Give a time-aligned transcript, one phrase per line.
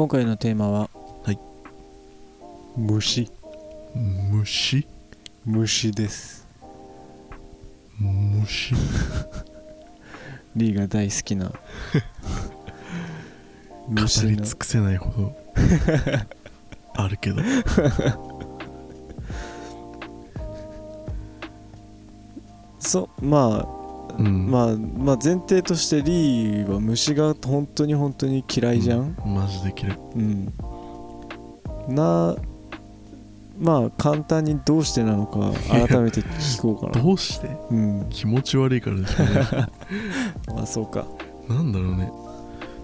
[0.00, 0.88] 今回のテーマは？
[1.24, 1.38] はい。
[2.74, 3.30] 虫。
[3.94, 4.86] 虫？
[5.44, 6.48] 虫です。
[7.98, 8.74] 虫？
[10.56, 11.52] リーが大好きな。
[13.88, 14.06] 語り
[14.38, 15.36] 尽くせないほど
[16.96, 17.42] あるけど。
[22.78, 23.79] そうまあ
[24.20, 24.50] うん。
[24.50, 29.16] まあ、まあ前提としてリーは虫が本当に本当に嫌いじゃん？
[29.24, 29.98] マジで嫌い。
[30.16, 30.52] うん、
[31.88, 32.36] な
[33.58, 37.02] まあ簡単にどうしてなのか改めて聞こうかな。
[37.04, 37.48] どうして？
[37.70, 38.06] うん。
[38.10, 39.32] 気持ち悪いからでしょうね。
[40.54, 41.06] まあそうか。
[41.48, 42.12] なんだろうね。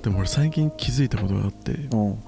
[0.03, 1.73] でも俺最近気づいたことがあって。
[1.73, 2.19] うん。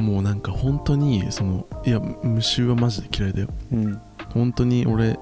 [0.00, 3.48] もうなんか本当にそのいや虫はマジで嫌いだよ。
[3.72, 4.00] うん。
[4.32, 5.18] 本当に俺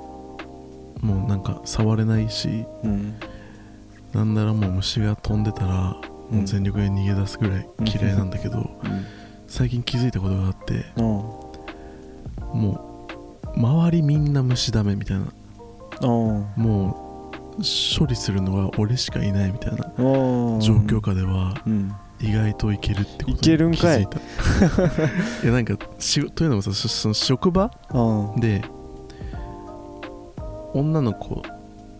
[1.00, 3.14] もうなんか触れないしうん
[4.12, 5.96] なんならもう虫が飛んでたら
[6.30, 8.70] もう全力で逃げ出すぐらい嫌いなんだけど、
[9.48, 13.06] 最近気づいたことがあってうんも
[13.56, 15.26] う周りみんな虫ダメみたいな。
[16.02, 16.08] うん
[16.56, 17.62] もう
[17.98, 24.06] 処理するのは俺しかいないみたいなうん状況下ではうん意外といけるってことにいけるんかい。
[24.06, 24.18] 気づた
[25.42, 28.62] いやなんかしというのもさそその職場うんで
[30.74, 31.42] 女の子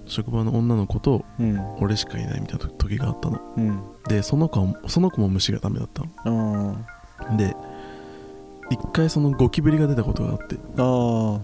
[0.06, 1.76] 職場の女の子とうん。
[1.76, 3.40] 俺しかいないみたいな時があったの。
[3.56, 3.82] うん。
[4.08, 6.76] でその子はその子も虫がダメだったの。
[7.36, 7.54] で
[8.70, 10.56] 一回そのゴキブリが出たことがあって。
[10.78, 11.40] あ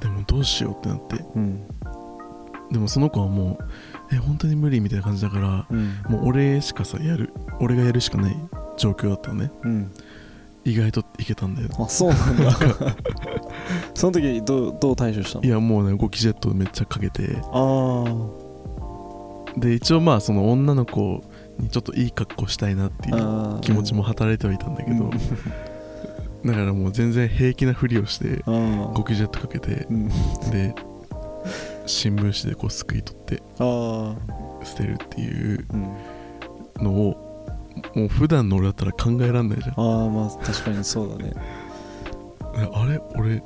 [0.00, 1.24] でもどうしようってなって。
[1.34, 1.66] うん。
[2.70, 3.58] でもその子はも
[4.10, 6.02] うえ本当に無理みたいな感じだからうん。
[6.08, 8.36] もう俺しかさやる俺がやるしかない
[8.76, 9.50] 状況だったのね。
[9.64, 9.92] うん。
[10.64, 11.68] 意外といけたんだよ。
[11.78, 12.96] あそうなんだ
[13.94, 15.44] その時どうどう対処したの？
[15.44, 17.36] いやもうねゴキジェットめっちゃかけて。
[17.52, 18.04] あ
[19.56, 21.22] で一応まあその女の子
[21.58, 25.10] にちょっといい格好したいなっていう気持ちも働いてはいたんだけど、うん。
[26.44, 30.08] だからもう全然平気なふりをしてゴキジェットかけてうん。
[30.50, 30.74] で
[31.86, 34.14] 新聞紙でこうすくい取ってあ
[34.62, 35.64] 捨てるっていう
[36.78, 37.26] のを
[37.94, 39.74] もう普段の俺だったら考えらんないじゃん。
[39.76, 41.32] ああまあ確かにそうだね。
[41.34, 41.38] え
[42.62, 43.00] あれ？
[43.16, 43.42] 俺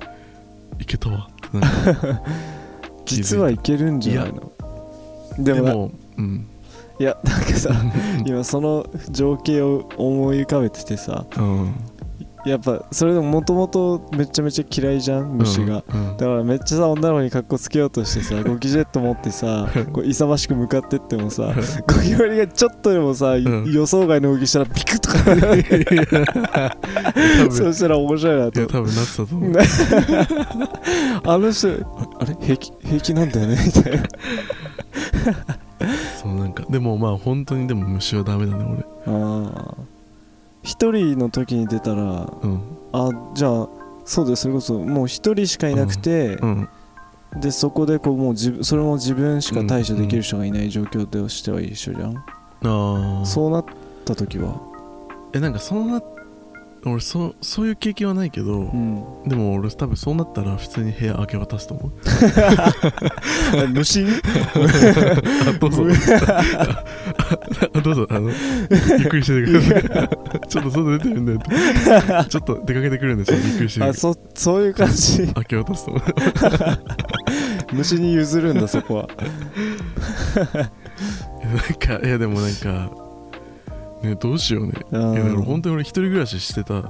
[0.78, 1.28] いけたわ。
[1.52, 4.52] って実はいけるんじゃないの？
[5.38, 6.46] でもなでもうん。
[6.98, 7.70] いやなんかさ
[8.26, 11.74] 今その情景を思い浮かべててさうん
[12.46, 21.54] やっぱそれでももともとめちゃめちゃ嫌いじゃん虫が、うんうんだからめっちゃさ女の子に格好つけようとしてさ ゴキジェット持ってさ こう勇ましく向かってってもさ
[21.86, 23.70] ゴキブリがちょっとでもさ、ん。
[23.70, 25.18] 予想外の動きしたらピクッとか
[27.50, 29.52] そしたら面白いないとや多分なってたと思う。
[31.24, 32.36] あの人あれ？
[32.40, 33.56] 平気平気なんだよね？
[33.66, 34.02] みたいな。
[36.20, 39.74] そうなんかでもまあ本当にでも虫はダメだねああ
[40.62, 42.62] 一人の時に出たら俺うん。
[42.92, 43.68] あじゃあ
[44.04, 46.68] そうだよそれこそもう一人しかいなくて、うん。
[47.40, 53.64] でそこでこうもう自分それも自分しか対処できる人がいない状況としては一緒じゃん、ああそうなっ
[54.04, 54.60] た時は。
[55.32, 56.02] えなんかそんな
[56.86, 59.04] 俺そそういう経験はないけど、うん。
[59.26, 61.92] でも俺多分そうなったら普通に部屋明け渡すと思う。
[63.74, 64.02] 虫？
[64.04, 64.10] に
[65.46, 65.84] あどうぞ。
[67.74, 68.06] あどうぞ。
[68.08, 68.36] あのゆ
[69.04, 70.48] っくりしててください。
[70.48, 71.40] ちょっと外出てるんだよ
[72.28, 73.84] ちょっと出かけてくるんでちょっとゆっくりして。
[73.84, 75.22] あそそういう感じ？
[75.36, 75.90] 明け渡すと。
[75.92, 76.02] 思う
[77.72, 79.08] 虫に譲るんだそこは。
[81.44, 82.90] なんかいやでもなんか
[84.02, 84.72] ねどうしようね。
[84.92, 86.82] あいやだからー本当に俺一人暮らししてた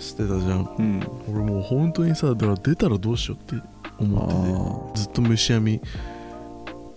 [0.00, 0.74] してたじゃん。
[0.78, 1.02] うん。
[1.28, 3.66] 俺もう本当にさだから出たらどうしようって
[3.98, 5.00] 思ってて。
[5.02, 5.80] ずっと虫網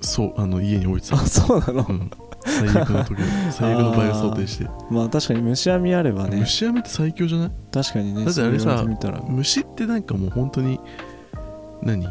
[0.01, 1.15] そうあの家に置いてた。
[1.15, 2.11] あそうなの、うん、
[2.45, 3.15] 最悪の時
[3.51, 6.37] 最悪の場合を想定して、まあ確かに虫網あればね。
[6.37, 7.51] 虫網って最強じゃない？
[7.71, 8.83] 確かにねだってあれさ
[9.29, 10.79] 虫ってなんかもう本当に
[11.81, 12.07] 何？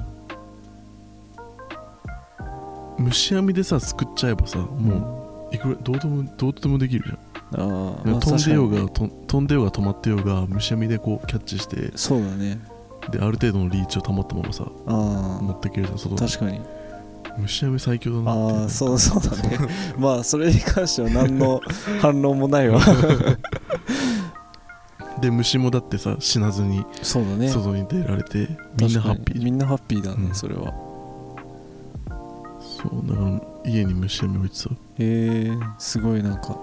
[2.99, 5.15] 虫網でさすくっちゃえばさもう
[5.52, 12.58] いくらどうでもどうとでもできるじゃん、ああ飛んでようがと飛んでようが止まってようが虫網でこうキャッチしてそうだね。
[13.10, 16.60] である程度のリーチを保ったままさあ持っていけるじゃん外あ確かに。
[17.38, 19.58] 虫網最強だなああそうそうだね。
[19.98, 21.60] まあそれに関しては何の
[22.00, 22.81] 反論もないわ。
[25.20, 27.49] で虫もだってさ死なずにそうだね。
[27.49, 30.34] 外に出られてみんなハッピーみんなハッピーだね、うん。
[30.34, 30.75] それは。
[32.60, 34.70] そうだから家に虫網置いてた。
[34.70, 36.58] へえすごいなんか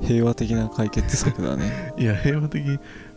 [0.00, 1.92] 平和的な解決策だね。
[1.98, 2.62] いや平和的。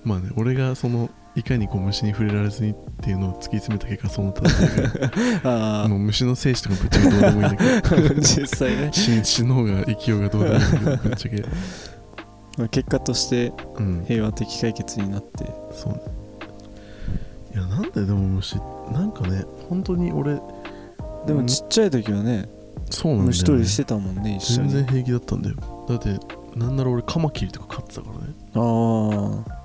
[0.03, 8.15] まあね俺がそのいかにこう虫に触れられずにっていうのを突き詰めた結果そうなっただけだ もう虫の精子とかぶっちゃけどうでもいいんだけど。
[8.17, 8.89] あ 実際ね。
[8.91, 11.43] 死死の方が生きようがどうでもいいんだけどぶっちゃけ。
[12.57, 14.05] まあ結果としてうん。
[14.07, 15.45] 平和的解決になって。
[15.71, 15.99] そうね。
[17.53, 18.57] いやなんででも虫
[18.91, 20.39] なんかね本当に俺
[21.25, 22.47] でもちっちゃい時はね
[22.89, 24.69] そうなんだよ、ね、虫取りしてたもんね一緒に。
[24.69, 25.55] 全然平気だったんだよ。
[25.87, 26.19] だって
[26.55, 28.33] なんなら俺カマキリとか飼ってたからね。
[28.55, 28.59] あ
[29.45, 29.59] あ。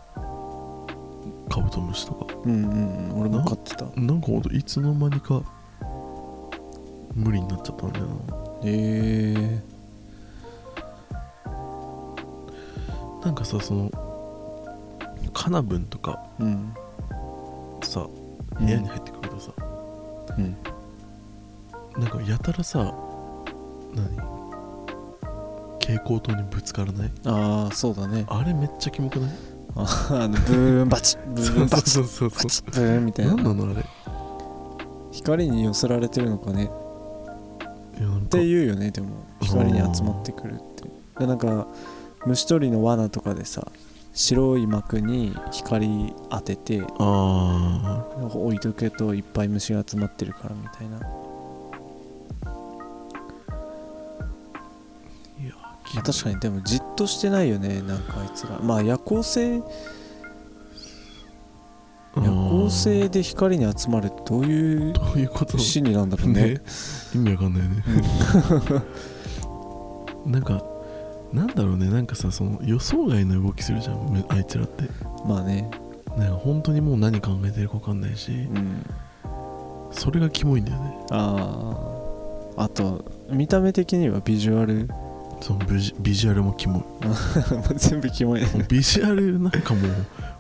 [1.51, 2.27] カブトムシとか。
[2.45, 3.21] うんうんうん。
[3.21, 3.87] 俺も飼ってた。
[3.97, 5.43] なんかほんといつの間にか
[7.15, 8.13] 無理になっちゃったんだよな。
[8.65, 9.63] へえ。
[13.25, 13.91] なんかさその
[15.33, 16.75] カナブンとかうん。
[17.83, 18.07] さ
[18.59, 19.53] 部屋に入ってくるとさ、
[20.39, 20.57] うん。
[22.01, 22.95] なんかやたらさ
[23.97, 24.09] 何？
[25.81, 27.13] 蛍光灯にぶつからない？
[27.27, 28.25] ああそうだね。
[28.29, 29.31] あれめっちゃキモくない？
[29.77, 31.17] ああのブーンバチ。
[31.29, 32.05] ッブーンバチッそう。
[32.05, 32.63] そうバそチ。
[32.63, 33.35] ッブーンみたういな。
[33.37, 33.85] なんなのあれ？
[35.13, 36.71] 光に寄せられてるのかね？
[37.99, 38.27] いやなんか。
[38.27, 39.09] って言うよねでも。
[39.41, 40.85] 光に集まってくるって。
[41.19, 41.67] でなんか
[42.27, 43.69] 虫取りの罠とかでさ
[44.15, 50.99] 白い膜に光当ててあ置いとけといっぱい虫が集まってるからみたいな、
[55.95, 58.59] まあ、確かにでもじっとしてないよねなんかあいつら。
[58.61, 59.63] まあ夜行性
[62.17, 66.55] 夜行性で光に集まるってどういうどういうこと心理なんだろうね。
[66.55, 66.63] ね。
[67.15, 67.85] 意味わかんないね。
[70.27, 70.65] なんか
[71.33, 71.89] なんだろうね。
[71.91, 74.85] なんかさその予想外の動きするじゃんめあいつらって。
[75.27, 75.71] まあね。
[76.17, 78.31] なんか本当にもう何考えてるか分かんないし。
[78.33, 78.85] うん。
[79.91, 80.97] それがキモいんだよね。
[81.11, 81.77] あ
[82.57, 84.89] ああと見た目的にはビジュアル
[85.45, 86.83] そのビジビジュアルもキモい。
[87.77, 88.41] 全部キモい。
[88.41, 89.93] ねビジュアルなんかもう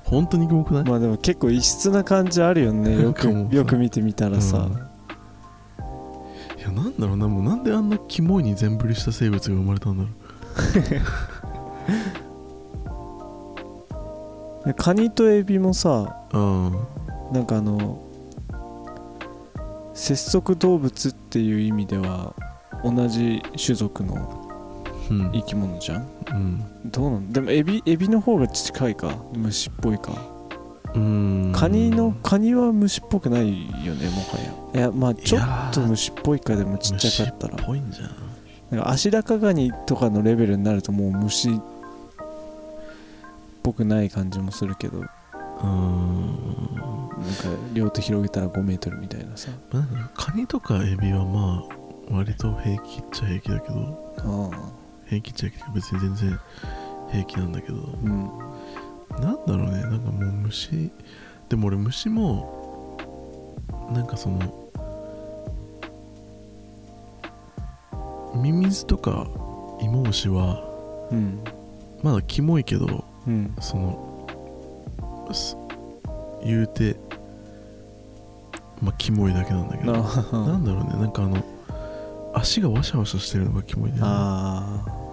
[0.02, 3.02] 本当にキモくない、まあでも結構異質な感じあるよね。
[3.02, 4.72] よくよく見てみたらさ、うん。
[6.58, 7.28] いやなんだろうな。
[7.28, 10.08] もうなんであんなキモいに全振りした生物が生まれたんだろ
[14.64, 16.72] で カニとエビもさううん。
[17.30, 17.98] なんかあの
[19.92, 22.34] 節足動物っていう意味では
[22.82, 24.43] 同じ種族のうん
[25.08, 26.08] 生き物じゃん？
[26.30, 26.64] うん。
[26.90, 27.32] どうなん？
[27.32, 29.14] でもエビエビの方が近いか？
[29.34, 30.12] 虫っぽいか？
[30.94, 31.52] うん。
[31.54, 34.38] カニのカニは虫っぽくないよねもは
[34.74, 34.80] や。
[34.80, 37.54] いやまあちょっと虫っぽいかでもちっちゃかったら。
[37.54, 38.10] 虫っぽいんじゃん
[38.70, 41.60] なんかアシラカガニとかのレベルになるともう虫っ
[43.62, 44.98] ぽくない感じもするけど。
[45.00, 45.14] なんか
[45.62, 45.70] うー
[47.70, 49.50] ん両手広げたら5メートルみたいなさ。
[49.70, 51.64] まあカニとかエビはま
[52.10, 54.14] あ割と平気っちゃ平気だけど。
[54.18, 54.50] あ
[55.14, 56.40] 平気っちゃ平気別に全然
[57.10, 57.76] 平気なんだけど。
[57.76, 58.28] あうん。
[59.20, 59.82] なんだろうね。
[59.82, 60.90] なんかもう虫。
[61.48, 62.96] でも俺虫も
[63.92, 64.40] なんかその
[68.34, 69.26] ミミズとか
[69.80, 70.64] イモムシは
[71.10, 71.44] うん。
[72.02, 73.54] まだキモいけどうん。
[73.60, 74.26] その
[75.32, 75.56] す
[76.44, 76.96] 言うて
[78.82, 79.92] まあキモいだけなんだけど。
[79.92, 80.02] なあ
[80.56, 80.90] んだろうね。
[80.94, 81.44] なんかあの
[82.34, 83.98] 足がワシャワシャしてるのがキモいね。
[84.00, 85.03] あな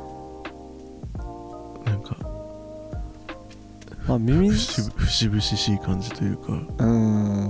[4.12, 6.52] まあミミズ節節々しい感じというか。
[6.80, 7.50] うん。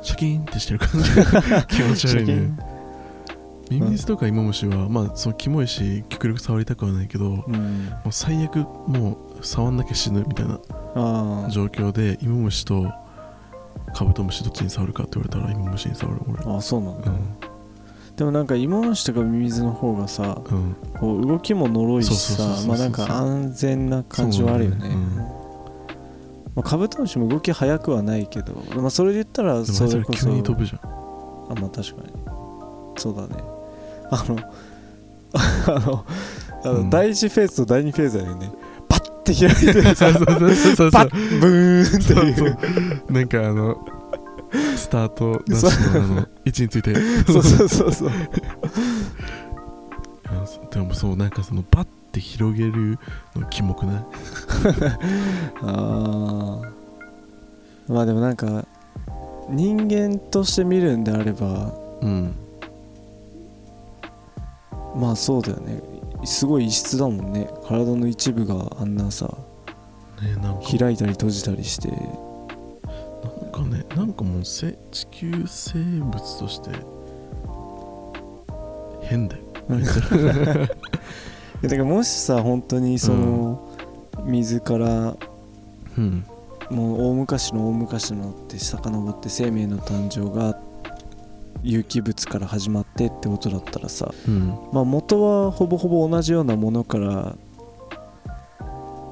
[0.00, 1.50] シャキーンってしてる感じ。
[1.50, 2.56] が 気持ち悪いね。
[3.68, 7.88] ミミズとかイモムシはまあそのキモいし極力触りたくはないけどもうん。
[8.06, 10.60] う最悪もう触んなきゃ死ぬみたいな
[10.94, 12.92] あ状況でイモムシと
[13.92, 16.44] カブトムシどっちに触るかって言われたらイモムシに触る俺。
[16.44, 17.18] ああそうなんだ、うん。
[18.14, 20.76] でもなんかイモムシとかミミズの方がさうん。
[21.00, 25.25] こう動きも呪いしさまあなんか安全な感じはあるよね
[26.56, 30.80] まあ、カブトムシも動き速くはないけど、まあ、それで言ったらそれこそに飛ぶじゃん。
[30.88, 32.12] あまあ確かに。
[32.96, 33.36] そうだね。
[34.10, 34.38] あの
[35.76, 36.04] あの
[36.64, 36.90] あの、うん。
[36.90, 38.50] 第1フェーズと第2フェーズだよね。
[38.88, 40.90] パッて開いてそうそうそうそうそう。
[40.90, 42.56] パッブーンっていう。
[43.06, 43.86] うなんかあの
[44.76, 46.94] スタートダッシュのあの位置について。
[47.26, 48.08] そうそうそうそう。
[50.24, 52.98] あそうでもそうなんかそのバッて広げる
[53.34, 54.04] のキモくない？
[55.62, 57.92] あー。
[57.92, 58.64] まあでもなんか
[59.48, 62.34] 人間として見るんであればうん。
[64.96, 65.80] まあそうだよね。
[66.24, 67.48] すごい異質だもんね。
[67.68, 69.26] 体の一部があんなさ
[70.22, 70.60] ねなんか。
[70.78, 71.88] 開いたり閉じたりして。
[71.90, 76.70] なんかねなんかもうせ地球生物として
[79.02, 79.42] 変だよ
[81.68, 83.68] だからもしさ本当にその、
[84.24, 85.16] 水から
[85.96, 86.24] うん。
[86.70, 90.58] もう大昔の大昔のって遡って生命の誕生が
[91.62, 94.48] 有機物から始まってってことだったらさうん。
[94.72, 97.36] まあ元はほぼほぼ同じようなものから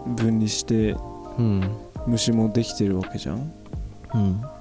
[0.07, 0.97] 分離して
[1.39, 1.63] うん。
[2.07, 3.53] 虫もできてるわけじゃん。
[4.15, 4.41] うん。
[4.41, 4.53] だか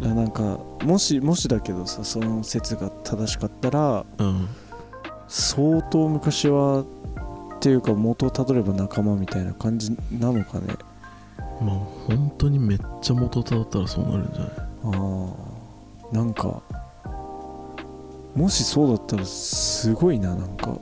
[0.00, 4.48] らなんかもしもしだけどさその説が正しかったらうん。
[5.28, 6.84] 相当昔は
[7.60, 10.68] っていうか元をたどれば仲間みたいな感じなのかね。
[11.60, 11.76] まあ
[12.08, 14.50] 本当にめっちゃ元ただったらそうなるんじゃない？
[14.84, 15.34] あ
[16.12, 16.62] あなんか
[18.34, 20.78] もしそうだったらすごいななんか。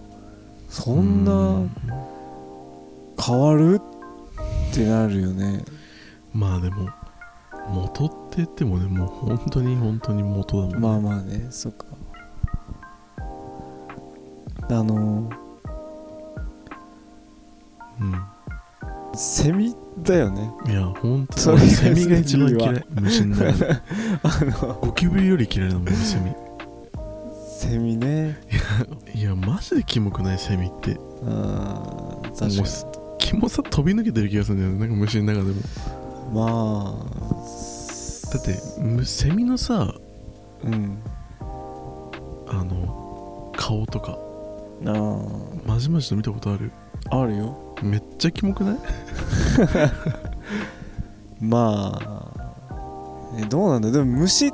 [0.71, 1.69] そんうな
[3.21, 3.81] 変わる
[4.71, 5.65] ってなるよね。
[6.33, 6.91] まあでも
[7.71, 10.79] 元って言ってもねもう本当に本当に元だもんね。
[10.79, 11.87] まあまあねそっか。
[14.71, 15.29] あの
[19.15, 20.51] セミだよね。
[20.65, 21.39] うんいや本当。
[21.39, 22.85] それが俺セミが一番嫌い。
[22.91, 23.81] 虫の中で
[24.23, 24.75] あの。
[24.75, 26.33] ゴキブリより嫌いなの俺セミ。
[27.59, 28.39] セミね。
[29.15, 30.99] いやマジでキモくないセミって。
[31.25, 32.57] あー確かに。
[32.59, 32.87] もうす
[33.19, 34.79] キモさ飛び抜けてる気がするんだよね。
[34.79, 35.61] なんか虫の中でも。
[36.33, 37.07] ま
[38.33, 39.95] だってむセミのさあ
[40.65, 41.03] うん。
[42.51, 44.19] あの顔とか。
[44.87, 44.93] あ
[45.67, 46.71] まじまじと見たことある？
[47.11, 48.79] ああるよめっちゃキモくない？
[51.41, 52.27] まあ
[53.39, 53.91] えどうなんだ？
[53.91, 54.53] でも虫っ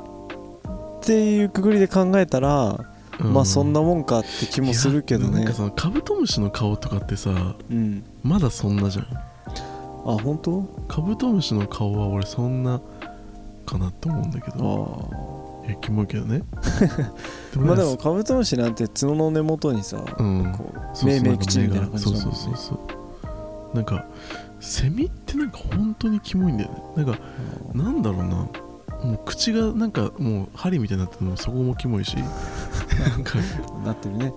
[1.01, 2.79] ていうくくりで考えたら、
[3.19, 5.29] まあそんなもんかって気もするけどね。
[5.29, 8.03] いやなんかそのカブトムシの顔とかってさうん。
[8.23, 9.05] まだそんなじゃん。
[9.07, 10.63] あ本当？
[10.87, 12.79] カブトムシの顔は俺そんな
[13.65, 15.09] かなって思うんだけあど。
[15.11, 15.15] あ
[15.67, 16.43] いやキモいけどね。
[17.57, 20.53] まあでねもカブトムシなんて角の根元にさ、うん。
[20.55, 22.35] こうそうそう命名口みたいな感じそうだもんね。
[22.35, 22.79] そうそうそう
[23.75, 24.05] なんか
[24.61, 27.03] セミってなんか本当にキモいんだよね。
[27.05, 27.19] なんか
[27.73, 28.49] なんだろうな。
[29.03, 32.15] もう口がなんかもう針みたいになってるのもそこもキモいし。
[32.97, 33.37] なんか
[33.83, 34.33] なってるね。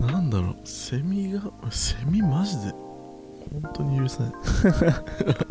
[0.00, 0.56] なんだろう。
[0.64, 2.72] セミがセミマジで
[3.52, 4.32] 本当に許せない。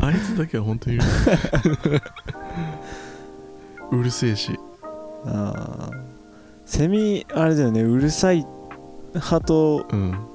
[0.00, 2.02] あいつだけは本当に許せない。
[3.92, 4.58] うるせえし。
[5.26, 5.90] ああ
[6.64, 7.82] セミあれだよね。
[7.82, 8.46] うるさい
[9.14, 10.32] 派とうん。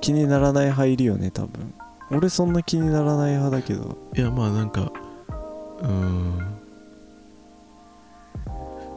[0.00, 1.74] 気にならない派いるよね多分
[2.12, 3.96] 俺そんな気にならない派だけど。
[4.16, 4.92] いやまあなんか
[5.80, 6.38] うーん。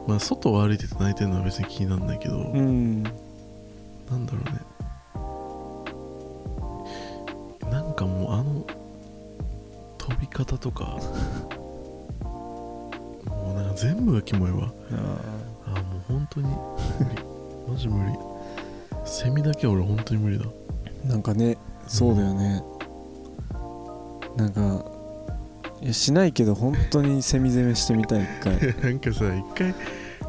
[0.06, 3.02] まあ外を歩いてて泣いてるのは別に気にならないけど、うん。
[3.02, 3.10] な
[4.16, 4.60] んだろうね。
[7.70, 8.66] なんかもうあの
[9.96, 10.98] 飛び方とか。
[12.24, 12.90] も
[13.52, 14.72] うなんか全部がキモいわ。
[14.92, 15.18] あ
[15.66, 16.48] あもう本当に。
[16.48, 16.54] 無
[17.14, 17.24] 理。
[17.72, 18.12] マジ無理。
[19.04, 20.44] セミだけは俺本当に無理だ。
[20.44, 22.62] ーなんかねそうだよね、
[24.36, 24.84] なんか
[25.82, 28.74] いやしないけど本当にセミ攻めしてみたい一回。
[28.82, 29.74] なんかさ一回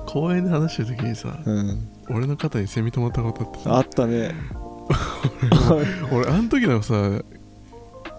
[0.06, 1.90] 公園で話してる時にさうん。
[2.10, 4.36] 俺の肩にセミ止まったことあってさあったね。
[6.12, 7.24] 俺あの時のさ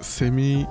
[0.01, 0.67] セミ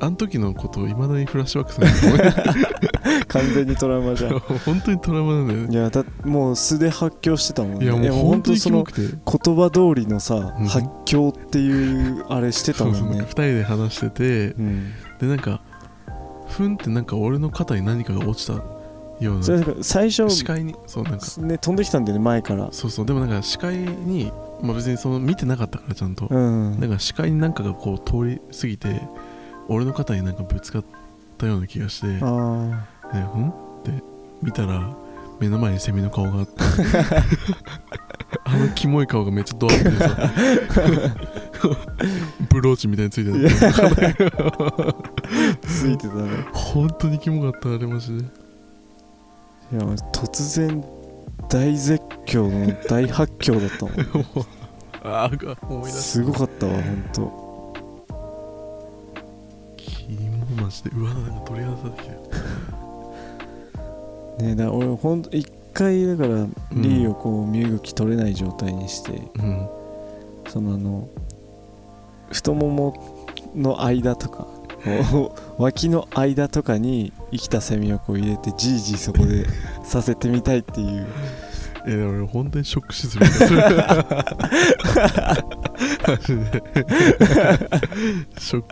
[0.00, 4.38] あの時のことをいまだにフラッシュバックするの完全にトラウマじゃん。
[4.64, 5.72] 本当にトラウマなんだよね。
[5.72, 7.84] いやだもう素で発狂してたもんね。
[7.84, 10.66] いやもう本当にその言葉通りのさ、うん。
[10.66, 13.16] 発狂っていうあれしてたもんそうそう。
[13.16, 14.48] ね2人で話してて。
[14.52, 14.92] うん。
[15.20, 15.60] でなんか
[16.48, 20.74] ふんってなんか俺の肩に何かが落ちたようななんか最初視界に。
[20.86, 21.26] そうなんか。
[21.38, 22.68] ね飛んできたんだよね前から。
[22.72, 23.06] そうそう。
[23.06, 24.32] でもなんか視界に、
[24.62, 26.78] まあ、別にその見てなかったからちゃんと、うん。
[26.78, 29.02] なんか視界になんかがこう通り過ぎて
[29.68, 30.84] 俺の肩になんかぶつかっ
[31.38, 32.72] たような気がして、ね、あん？
[33.50, 33.90] って
[34.42, 34.94] 見たら
[35.40, 36.52] 目の前にセミの顔があって
[38.44, 40.16] あのキモい顔がめっちゃドアップでさ
[42.50, 43.68] ブローチみたいについてた。
[43.68, 44.94] あ
[45.62, 46.28] ついてたね。
[46.52, 48.24] 本当にキモかったあれマジで。
[48.24, 48.26] い
[49.76, 49.80] や
[50.12, 50.84] 突然
[51.48, 53.94] 大絶叫の大発狂だったもん。
[55.04, 55.30] ああ
[55.68, 57.02] 思い出すごかったわほん
[60.54, 62.20] とキモマジでうわなんか鳥肌立ってきたよ
[64.40, 69.68] ねだから俺ほんと一回だからリーをこう身動き取れない状態にして、うん。
[70.48, 71.08] そのあの
[72.30, 72.94] 太もも
[73.54, 74.46] の間とか
[75.58, 79.46] 脇の間とかに生きたセミをこう入れてじいじいそこで
[79.84, 81.06] させてみたいっていう。
[81.86, 83.66] え俺本当にショック死するそれマ
[86.16, 86.62] ジで。
[88.38, 88.68] ショック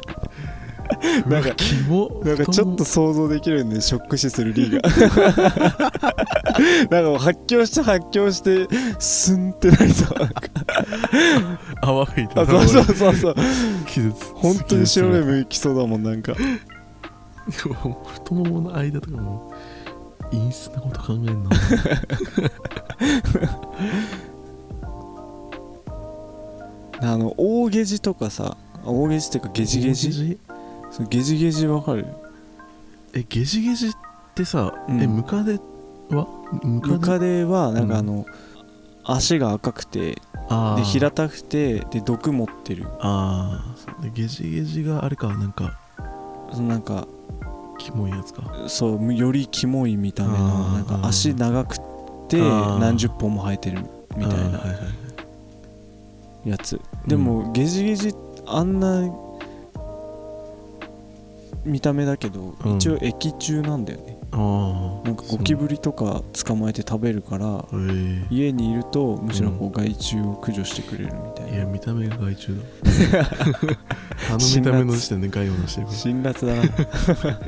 [1.28, 1.50] なんか
[2.24, 4.88] なんかちょっと想像できるんでショック死するリーが
[6.90, 8.68] なんかもう発狂して発狂して
[8.98, 10.08] スンってなりそう。
[11.80, 13.34] 泡吹いてあそうそうそうそう。
[13.86, 16.34] 気絶本当に白目目向きそうだもんなんか。
[17.50, 19.52] 太ももの間とかも
[20.30, 21.50] 陰湿なこと考えんな
[27.14, 30.38] あの大ゲジとかさあ大ゲジっていうかゲジゲジ？
[30.92, 32.06] そうゲジゲジわかる
[33.14, 33.90] えゲジゲジっ
[34.34, 35.02] てさ、うん。
[35.02, 35.58] えムカデ
[36.10, 36.26] は？
[36.62, 38.00] ムムカデはなんかうん。
[38.00, 38.26] あの、
[39.04, 40.16] 足が赤くて
[40.76, 42.86] で平たくてで毒持ってる。
[43.00, 45.78] ああでゲジゲジがあれかなんか
[46.52, 47.08] そのなんか
[47.78, 48.42] キモいやつか。
[48.68, 51.78] そうよりキモい見た目のなんか足長く
[52.28, 53.78] て何十本も生えてる
[54.16, 54.60] みたいな
[56.44, 56.80] やつ。
[57.06, 58.14] でもゲジゲジ
[58.46, 59.02] あんな
[61.64, 62.76] 見た目だけどうん。
[62.76, 64.18] 一応液中なんだよね。
[64.32, 64.38] な
[65.10, 71.56] んかゴキブリとか捕まえて食べるからえ家にいるとむしろこう害虫を駆除してくれるみたいな。
[71.56, 72.62] いや見た目が害虫だ。
[74.30, 77.38] あの見た目の時点で害をなしてるか辛辣だな。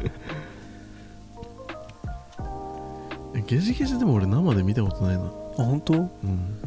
[3.47, 5.25] ゲジゲジでも俺生で見たことないな。
[5.25, 5.94] あ本当？
[5.94, 6.59] うん。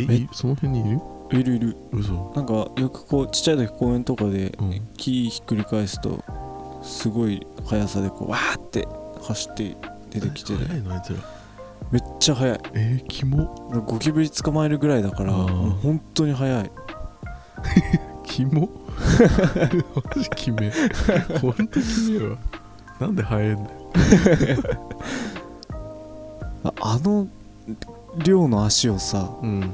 [0.00, 1.00] えその辺にいる？
[1.40, 1.76] いるいる。
[1.92, 2.32] 嘘。
[2.34, 4.80] なんかよくこうちっちゃい時公園とかでうん。
[4.96, 6.22] 木ひっくり返すと
[6.84, 8.86] すごい速さでこうわーって
[9.22, 9.76] 走って
[10.10, 11.18] 出てきて早いのあいつら。
[11.90, 12.60] めっちゃ速い。
[12.74, 13.46] えー、キモ。
[13.86, 16.70] ゴキブリ捕まえるぐらいだから本当に速い。
[18.24, 18.68] キモ。
[20.16, 20.72] マジキメ。
[21.40, 22.36] ほんとキメわ
[23.00, 23.76] なんで早いんだよ。
[26.64, 27.28] あ あの
[28.18, 29.70] 量の足をさうん。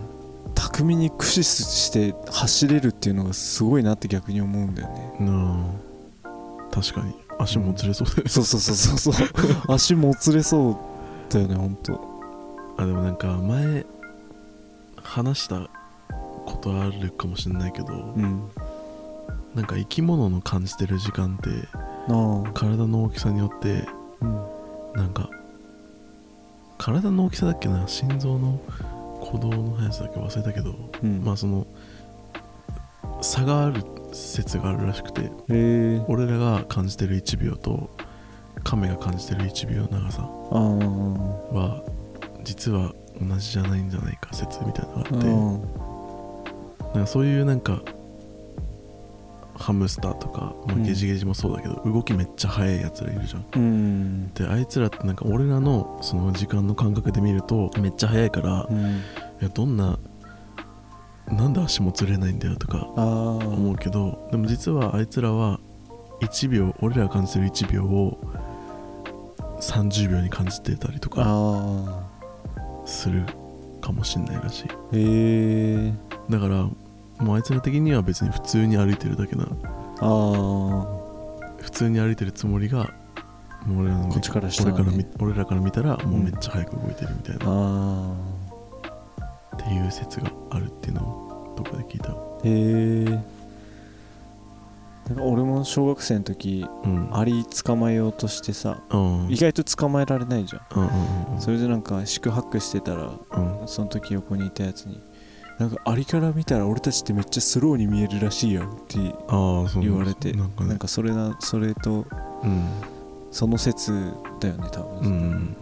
[0.54, 5.80] 巧みに駆使して走れるっていうのがすごいなって逆に思うんだよね
[6.70, 7.14] 確かに。
[7.38, 8.28] 足もつれそうだよね。
[8.28, 9.26] そうそうそうそうそう。
[9.68, 12.00] 足もつれそうだよねほんと。
[12.76, 13.84] あでもなんか前
[15.02, 15.68] 話した
[16.46, 18.48] ことあるかもしれないけど、うん。
[19.54, 21.50] なんか生き物の感じてる時間って
[22.12, 22.52] なあ。
[22.54, 23.88] 体の大きさによって
[24.20, 24.46] うん。
[24.94, 25.28] なんか
[26.78, 27.86] 体の大きさだっけな？
[27.88, 28.60] 心臓の
[29.22, 30.20] 鼓動の速さだっけ？
[30.20, 31.22] 忘れたけど、うん。
[31.24, 31.66] まあその
[33.22, 35.30] 差がある説があるらしくて
[36.08, 37.90] 俺らが感じてる1秒と
[38.64, 41.82] 亀が感じてる1秒の長さは
[42.44, 47.82] 実は同じじゃないんじゃないか説みたいなのがあってなんかそういうなんか
[49.60, 50.82] ハムスターとか、まあ、うん。
[50.84, 53.44] ゲジゲジもそうだけど、動きめっちゃ速いやつらいるじゃん。
[53.54, 54.32] うん。
[54.32, 59.02] であいつらってなんか俺らのその時間の感覚で見るとめっちゃ速いから、いうん。
[59.40, 59.98] やどんな
[61.30, 65.60] なんで足もつれないんだよとか思うけどでも実はあいつらは
[66.20, 68.18] 1秒俺らが感じてる1秒を
[69.60, 72.02] 30秒に感じてたりとかあ
[72.84, 73.24] する
[73.80, 74.64] かもしんないらしい。
[74.70, 75.94] あへえ
[76.28, 76.68] だから
[77.18, 79.46] もうあいつら的には別に普通に歩いてるだけなあ
[80.00, 80.06] あ
[81.60, 82.90] 普通に歩いてるつもりが
[83.66, 85.06] もう俺らのこっちからしたらね。
[85.18, 88.14] 俺からから見たらもうめっちゃ早く動いてるみたいな、あ
[89.60, 92.12] っていう説があるっていうのをどこで聞いた？
[92.12, 93.04] あへえ。
[95.08, 97.08] なんか俺も小学生の時うん。
[97.16, 99.26] アリ捕まえようとしてさうん。
[99.28, 100.80] 意外と捕まえられないじゃん。
[100.80, 103.68] うんうんうんそれでなんか四苦八苦してたらうん。
[103.68, 105.02] その時横にいたやつに
[105.58, 108.98] なんかアリから見たら俺たちってめっちゃスローに見えるらしいよって
[109.80, 112.06] 言われてなんかそれなそれと
[112.42, 112.68] うん。
[113.32, 113.92] その説
[114.40, 115.56] だよね多うんう分、ん。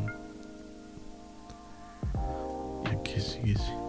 [2.85, 3.61] いやゲジゲジ。
[3.61, 3.88] キモ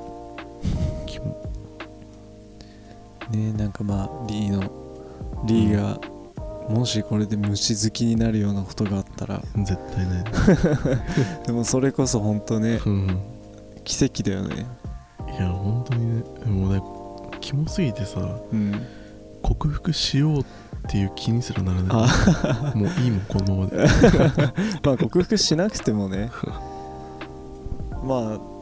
[3.32, 4.62] ねなんかまあリーの
[5.46, 6.00] リーが
[6.70, 9.42] もしこれで虫好きになるようなことがあったら。
[9.56, 10.24] 絶対ない。
[11.48, 13.20] でもそれこそ本当ねうん。
[13.84, 14.68] 奇跡だよね。
[15.36, 16.82] いや本当にねもうね
[17.42, 18.20] キモすぎてさ
[18.52, 18.86] うん。
[19.42, 20.44] 克服しようっ
[20.88, 21.88] ていう気にすらならない。
[21.92, 23.78] あもういいもんこのままで。
[24.86, 26.30] まあ克服しなくてもね。
[28.04, 28.59] まあそ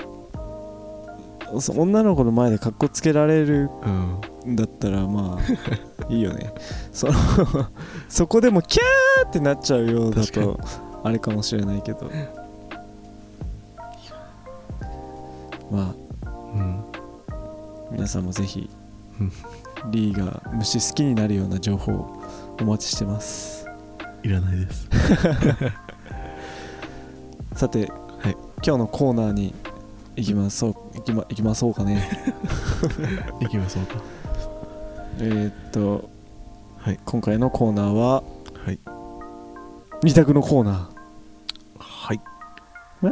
[1.53, 3.69] 女の子の前でかっこつけられる
[4.45, 4.53] うん。
[4.53, 5.41] んだったらまあ
[6.13, 6.53] いいよね。
[6.91, 7.13] その
[8.09, 10.59] そこでもキャーってなっちゃうようだと
[11.03, 12.09] あれかもしれないけど。
[15.71, 15.95] まあ
[16.55, 16.83] うん。
[17.91, 18.69] 皆さんもぜひ
[19.19, 19.31] うん。
[19.91, 22.21] リーが虫好きになるような情報を
[22.61, 23.67] お待ちしてます。
[24.23, 24.89] いらないです。
[27.55, 28.37] さて、はい。
[28.65, 29.53] 今日のコーナーに
[30.17, 32.09] いきますそういきまいきまそうかね。
[33.39, 33.95] いきましょうか。
[35.19, 36.09] えーっと、
[36.77, 36.99] はい。
[37.05, 38.23] 今回のコーナーは
[38.65, 38.79] はい。
[40.03, 40.89] 二択のコーナ
[41.77, 42.21] はい。
[43.03, 43.07] ー。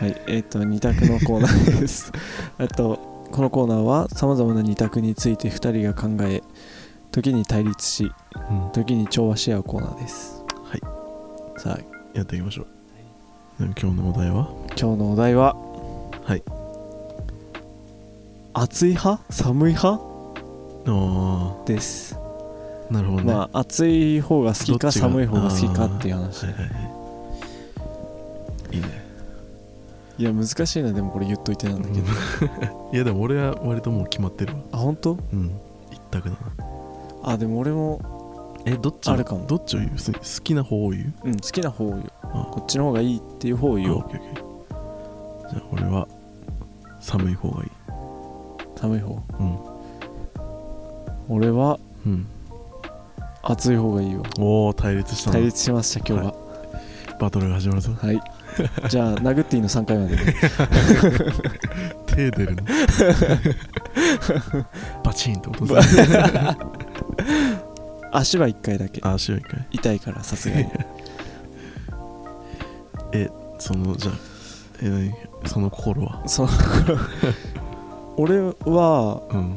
[0.00, 2.10] はいえーっと二択のコーナーです。
[2.58, 6.42] えっとこのコーナーはさまざまな二択について2人が考え
[7.12, 8.12] 時に対立し
[8.50, 8.70] うん。
[8.72, 10.42] 時に調和し合うコーナーです。
[10.64, 10.80] はい。
[11.60, 11.78] さあ
[12.14, 12.66] やっていきましょう
[13.58, 14.50] 今日のお題は？
[14.78, 15.56] 今日のお題は？
[16.24, 16.42] はい。
[18.52, 19.22] 暑い派？
[19.30, 19.98] 寒い派？
[20.88, 22.14] あです。
[22.90, 26.44] あなるほどね、まあ暑い方が好きか寒い方が好きかっていう話。
[26.44, 26.68] はいはいは
[28.72, 28.76] い。
[28.76, 29.06] いいね。
[30.18, 30.92] いや難しいな。
[30.92, 32.02] でもこれ言っといてなんだけど、
[32.92, 34.60] いやでも俺は割ともう決まってるわ。
[34.72, 35.18] あ本当？
[35.32, 35.50] うん。
[35.90, 37.32] 一択だな。
[37.32, 38.00] あでも俺も、
[38.66, 39.46] えどっちあるかも。
[39.46, 39.90] どっちを言う？
[39.92, 39.98] 好
[40.44, 41.28] きな方を言う？
[41.28, 44.04] うん、好きな方を言うあこっちの方がいいっていう方を言おう。
[44.10, 46.06] じゃあ俺は
[47.00, 47.70] 寒い方がいい。
[48.76, 49.22] 寒い方。
[49.38, 49.58] うん。
[51.28, 52.26] 俺はうん。
[53.42, 55.34] 暑い方がいいよおお対立したな。
[55.34, 56.34] 対立しました今日は。
[57.20, 57.92] バトルが始まるぞ。
[57.94, 58.20] はい、
[58.90, 60.16] じゃあ殴っていいの？3回まで。
[60.16, 60.34] ね
[62.06, 62.62] 手出るの？
[65.02, 66.04] バチンって音ばする。
[68.12, 69.00] 足は1回だけ。
[69.02, 69.66] あ足を一回。
[69.70, 70.66] 痛いからさすがに
[73.58, 74.14] そのじゃあ
[74.82, 76.22] え何その心は？
[76.26, 76.48] その
[78.16, 79.56] 俺はうん。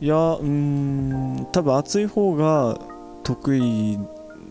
[0.00, 2.78] いやうーん多分暑い方が
[3.24, 3.98] 得意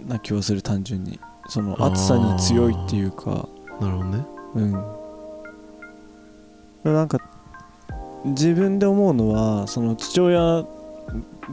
[0.07, 1.19] な気はする単純に。
[1.49, 3.47] その暑さに強いっていうか。
[3.79, 4.25] なるほどね。
[4.55, 4.61] う
[6.89, 6.93] ん。
[6.93, 7.19] なんか
[8.25, 10.65] 自分で思うのはその父親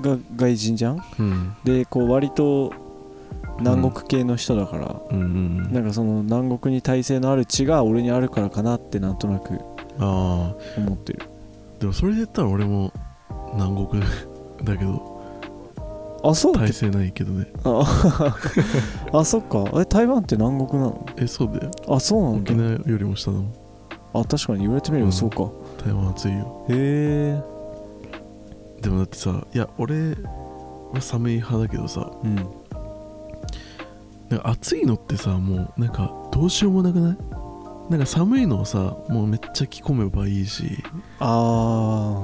[0.01, 0.99] が外人じゃん？
[1.18, 1.55] うん。
[1.62, 2.73] でこう割と
[3.59, 5.21] 南国系の人だから、うん。
[5.21, 9.59] うんなんかその南国に耐性のある血が俺にあるからかなってなんとなく
[9.99, 10.57] 思
[10.95, 11.21] ってる。
[11.79, 12.93] でもそれで言ったら俺も
[13.55, 14.03] 南国
[14.64, 15.12] だけど
[16.23, 17.47] あそう体勢ないけどね。
[17.64, 18.37] あ
[19.12, 19.64] あそっか。
[19.81, 21.07] え台湾って南国なの？
[21.19, 21.71] えそうだよ。
[21.88, 22.53] あそうなんだ。
[22.53, 23.53] 沖縄よりも下だもん。
[24.14, 25.51] あ確かに言われてみればそうか、
[25.85, 26.64] 台湾暑いよ。
[26.71, 27.40] へ
[28.79, 28.81] え。
[28.81, 29.95] でもだってさいや俺
[30.93, 32.37] は寒い派だけどさうん
[34.42, 37.16] 暑いのってさもうなんかどうしようもなくない？
[37.90, 40.83] なんか寒いのをさもうめっちゃ着込めばいいし。
[41.20, 42.23] あ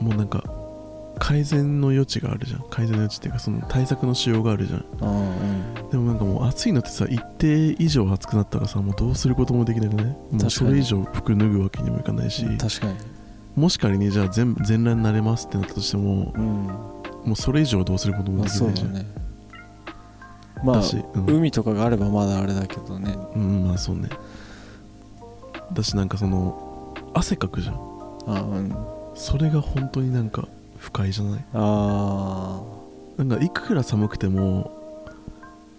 [0.00, 0.42] もうなんか
[1.18, 2.64] 改善の余地があるじゃん。
[2.70, 4.80] 改善の余地っていうかその対策のしようがあるじゃん。
[4.80, 10.06] ーあーでもなんかもう暑いのってさ一定以上暑くなったらさもうどうすることもできなくない？
[10.06, 12.44] もうそれ以上服脱ぐわけにもいかないし。
[12.44, 12.94] うん確かに。
[13.56, 16.66] もし仮にじゃあ全全裸になれますってなったとしてもうん。
[17.24, 19.04] もうそれ以上どうすることもまあできないじゃん、ね
[20.64, 20.82] まあ
[21.14, 21.26] うん。
[21.36, 23.16] 海とかがあればまだあれだけどね。
[23.34, 24.08] うんまあそうね。
[25.72, 27.74] だしなんかその汗かくじゃん。
[28.26, 28.74] あうん。
[29.14, 31.44] それが本当になんか不快じゃない？
[31.54, 32.62] あ
[33.16, 34.70] なんかいくら寒くても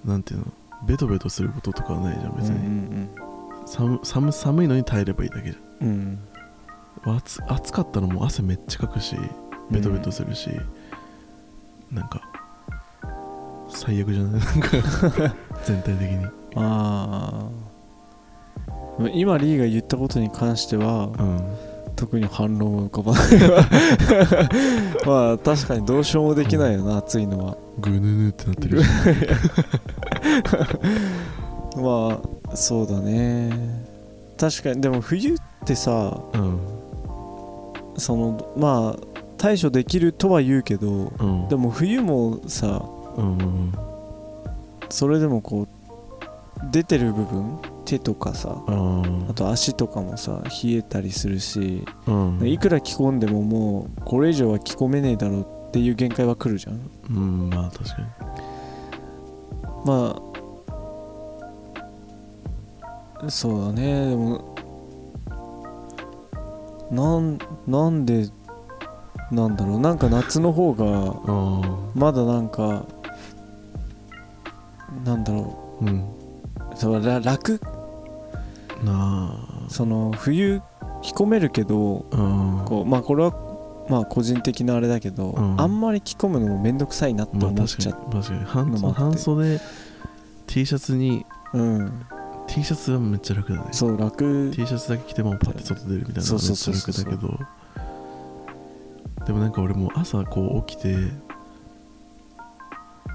[0.04, 0.46] なんていうの？
[0.86, 3.10] ベトベトすることとかはないじゃんー別に、うん
[3.66, 5.88] 寒寒寒いのに耐えればいいだけじうん。
[5.88, 6.20] うん。
[7.06, 9.16] ゃん暑暑かったらもう汗めっちゃかくし
[9.70, 10.50] ベトベトするし、
[11.92, 12.29] なんか
[13.70, 14.40] 最悪じゃない？
[14.40, 14.54] なんか。
[15.66, 16.26] 全体的に。
[16.56, 17.50] ああ
[19.14, 21.42] 今リーが言ったことに関してはうん。
[21.96, 23.24] 特に反論は浮かばない
[25.06, 27.58] まあ確かにどうしようもできないよな、暑いのは。
[27.80, 28.90] ぐぬぬってなってるし。
[31.76, 33.50] まあそうだね。
[34.40, 36.60] 確かにでも冬ってさうん。
[37.98, 39.02] そのまあ
[39.38, 41.48] 対処できるとは言うけどうん。
[41.50, 42.82] でも冬もさ
[43.18, 43.74] うんうん
[44.90, 45.68] それでもこう
[46.72, 49.28] 出てる部分手とかさうん。
[49.30, 52.48] あと足とかもさ冷えたりするしうん。
[52.48, 56.90] いくら着込んでももうこれ以上は着込めねえだろうっていう限界は来るじゃん。
[57.10, 58.08] うんまあ確かに。
[59.86, 60.22] ま
[63.22, 64.10] あそうだね。
[64.10, 64.56] でも
[66.92, 68.30] なんなんで
[69.32, 69.80] なんだろう。
[69.80, 70.86] なんか夏の方が
[71.28, 71.62] あ
[71.94, 72.86] まだなんか
[75.04, 76.00] なんだろあうん。
[76.00, 76.04] う
[76.76, 77.60] そうら楽？
[78.84, 79.36] な
[79.68, 80.62] その冬
[81.02, 82.06] 着込めるけど
[82.66, 83.34] こうまあこれは
[83.90, 85.60] まあ個人的なあれだけど、うん。
[85.60, 88.94] あんまり着込むのもめんどくさいなってまあ思っちゃ確かにっ確かに。
[88.94, 89.60] 半袖
[90.48, 92.06] T シャツにうん、
[92.48, 93.70] T シャツはめっちゃ楽だね。
[93.72, 94.52] そう楽。
[94.56, 97.40] T シャツだけ着てもパッて外出るみたいなのめっちゃ楽だけど。
[99.26, 100.96] でもなんか俺も朝こう起きて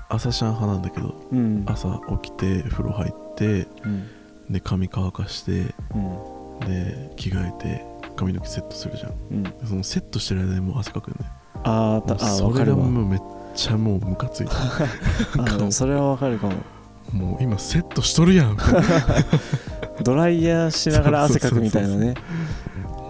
[0.08, 1.64] 朝シャン派なんだけどうん。
[1.66, 4.08] 朝起きて風呂入ってうん。
[4.50, 6.60] で髪乾かしてうん。
[6.60, 7.84] で着替えて
[8.16, 9.66] 髪の毛セットするじゃん。
[9.66, 11.26] そのセットしてる間にもう汗かくよね。
[11.64, 12.84] ああそれ分かるわ。
[12.84, 13.20] がもうめっ
[13.54, 14.52] ちゃもうムカついた
[15.72, 16.54] それは分かるかも。
[17.12, 18.56] もう今セットしとるやん。
[20.02, 22.14] ドライヤーしながら汗かくみたいなね。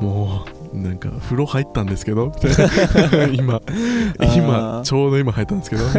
[0.00, 2.32] もうなんか風呂入ったんですけど
[3.32, 3.60] 今
[4.36, 5.84] 今ちょうど今入ったんですけど。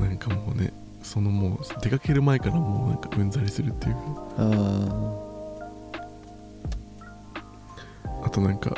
[0.00, 4.00] なんかもうねそのもう出かける前からもうなんかうんざりするっていうか。
[4.38, 5.30] あ
[8.24, 8.74] あとなんか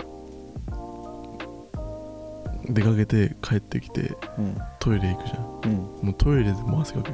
[2.68, 4.56] 出かけて帰ってきてーうん。
[4.78, 5.60] トイレ行くじゃん。
[5.64, 6.06] うん。
[6.06, 7.12] もうトイレでもう汗かく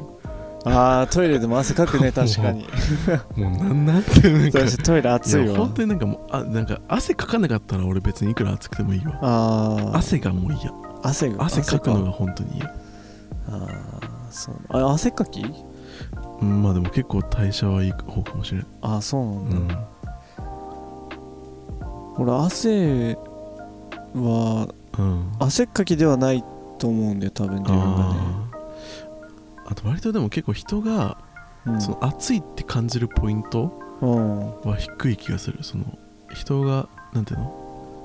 [0.64, 2.66] よあートイレでも汗かくね 確かに。
[3.37, 4.59] もうなんなんってなんか。
[4.61, 5.53] 私トイレ暑いわ。
[5.53, 9.18] や本当になんかもうあなんか汗かかなかったら俺別にいくら暑くてもいいわ。
[9.23, 9.97] あー。
[9.97, 10.73] 汗がもう嫌。
[11.03, 12.66] 汗が汗かくのがが本当に嫌。
[12.66, 13.66] あー
[14.31, 14.57] そう。
[14.71, 15.44] あ汗かき？
[16.40, 19.75] うんまあでも結構代謝はいい方かもしれないあーそうなんだ、
[22.18, 22.23] うん。
[22.23, 23.14] 俺汗
[24.14, 24.68] は
[24.99, 25.33] うん。
[25.38, 26.44] 汗っかきではない
[26.79, 28.47] と思うんだよ多分自分がね
[29.70, 31.18] あと割とでも結構人が、
[31.66, 31.81] うん。
[31.81, 34.61] その暑いって感じるポイントうん。
[34.62, 35.59] は低い気がする。
[35.62, 35.85] その
[36.33, 38.04] 人がなんていうの、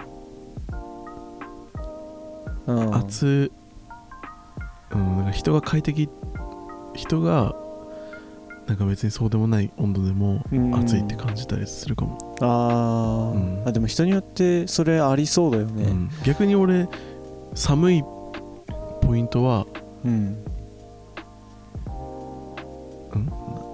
[2.67, 2.95] うん。
[2.95, 3.51] 暑
[4.91, 6.09] うんなんか人が快適
[6.95, 7.55] 人が
[8.67, 10.75] なんか別にそうでもない温度でもうん。
[10.75, 13.67] 暑いって感じたりするかも、あー、うん。
[13.67, 15.83] あでも人によってそれありそうだよね。
[15.83, 16.09] うん。
[16.25, 16.89] 逆に俺
[17.55, 18.03] 寒い
[19.01, 19.65] ポイントは
[20.03, 20.43] うん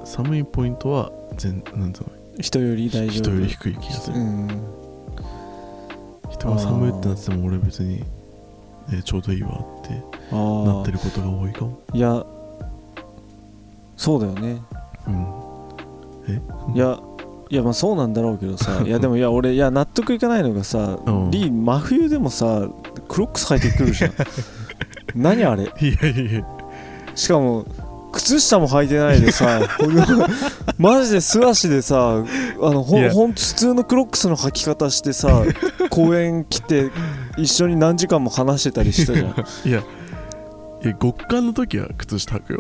[0.05, 1.93] 寒いポイントは全なんうの？
[2.39, 3.23] 人より大丈夫。
[3.23, 4.47] 人より低い気がする、うん。
[6.29, 8.03] 人が寒いってなってても俺別に、
[8.91, 9.49] えーちょうどいいわ
[9.83, 11.81] ってあなってあることが多いかも。
[11.93, 12.25] いや
[13.97, 14.61] そうだよね。
[15.07, 15.25] うん。
[16.27, 16.41] え？
[16.75, 16.99] いや
[17.51, 18.81] いやまあそうなんだろうけどさ。
[18.85, 21.31] いやでもいや俺いや納得いかないのがさ、うん。
[21.31, 22.67] リー真冬でもさ
[23.07, 24.11] クロックス履いてくるじゃん。
[25.15, 25.63] 何あれ？
[25.63, 26.45] いやいやいや。
[27.15, 27.65] しかも
[28.11, 29.61] 靴下も履いてないでさ
[30.77, 35.43] マジで素足でさあのほほんと普通のクロックスの履き方してさ
[35.89, 36.89] 公園来て
[37.37, 39.27] 一緒に何時間も話してたりしたじゃん。
[39.67, 39.83] いや。
[40.81, 42.59] いや極寒の時は靴下履くよ？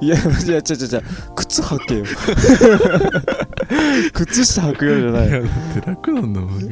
[0.00, 0.58] いやいや違う違う違
[0.96, 1.02] う。
[1.34, 2.04] 靴履けよ
[4.12, 5.28] 靴下履くよじゃない。
[5.28, 6.70] いやだって楽なんだもんい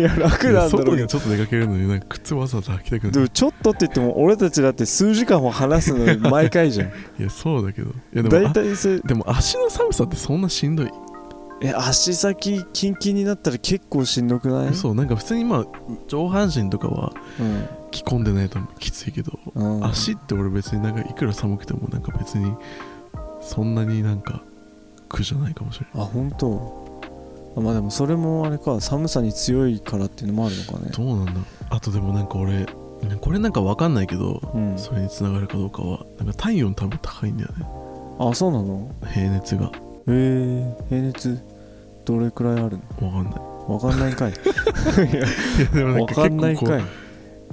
[0.00, 3.12] や楽なんだろう外にちょっと出かけるのになんか靴わざわざ履きたくない。
[3.12, 6.88] でもちょっとって言っても俺たちだって数時間も話すのに毎回じゃん。
[7.18, 7.90] いやそうだけど。
[7.90, 10.90] いやでも大あ体それでも足の寒さってそんなしんどい。
[11.62, 14.74] え足先キンキンになったら結構しんどくない？
[14.74, 15.66] そうなんか普通にまあ
[16.08, 17.66] 上半身とかはうん。
[17.90, 19.84] 着込んでないときついけどうん。
[19.84, 22.54] 足って俺別になんかいくら寒くてもなんか別に
[23.42, 24.42] そんなになんか
[25.10, 26.04] 苦じゃないかもしれない。
[26.04, 26.80] あ本当。
[27.56, 28.80] あまあでもそれもあれか。
[28.80, 30.90] 寒さに強いからっていうのもあるのかね。
[30.96, 32.64] どうなんだあとでもなんか俺
[33.20, 34.78] これなんかわかんないけどうん。
[34.78, 37.66] それにつながるかどうかはなんか体温多分高いんだよね。
[38.18, 38.90] あそうなの？
[39.12, 39.70] 平熱が。
[40.06, 41.42] えー、平熱
[42.04, 43.06] どれくらいあるの？
[43.18, 43.40] わかんない。
[43.68, 44.32] わかんないんかい。
[44.32, 44.34] い
[45.14, 45.26] や
[45.74, 46.80] でもなんかわかんないかい。
[46.80, 46.84] う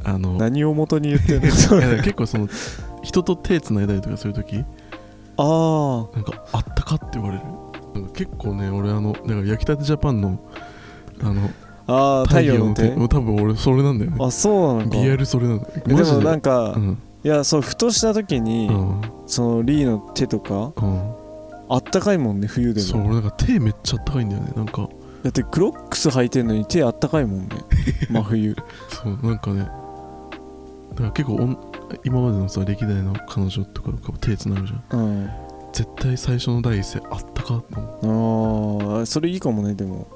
[0.03, 1.49] あの何を元に言ってんの？
[2.03, 2.47] 結構その
[3.03, 4.63] 人と手つないだりとかするとき
[5.37, 7.43] あなんかあったかって言われる？
[7.93, 10.39] なんか結構ね俺あのだから焼きたてジャパンの
[11.21, 11.49] あの
[11.87, 12.89] あ太陽の手？
[12.89, 14.17] 多分俺それなんだよね。
[14.19, 14.91] あそうなの？
[14.91, 15.81] かリアルそれなんだよ。
[15.85, 16.97] でもなんかか、うん。
[17.23, 19.01] いやそうふとした時に、うん。
[19.25, 21.15] そのリーの手とかうん。
[21.69, 22.87] あったかいもんね冬でも。
[22.87, 24.87] そう俺なんか手めっちゃあったかいんだよねなんか。
[25.23, 27.49] だってクロックス履いてんのに手あったかいもんね。
[28.09, 28.55] 真冬。
[28.89, 29.59] そうなんかね。
[29.59, 31.66] だから結構
[32.03, 34.99] 今までのさ歴代の彼女とかが手つなぐじゃん。
[34.99, 35.29] うん。
[35.73, 38.99] 絶対最初の第一声あったかって思う。
[38.99, 40.07] ああそれいいかもねでも。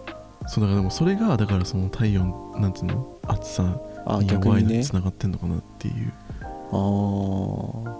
[0.48, 3.20] そうだからでもそれがだからその体温なんつうの？
[3.28, 4.60] 暑さあに逆にね。
[4.60, 6.14] 弱いのにつながってんのかなっていう。
[6.74, 7.98] ああ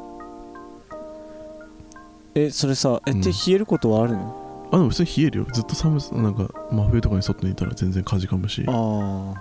[2.34, 3.22] えそれさえうん。
[3.22, 5.48] 手冷えることはあるの、あでも普通に冷えるよ。
[5.54, 8.66] ずっと寒さなんか真冬とかに外にいたら全然かじかむし。
[8.66, 9.36] たあ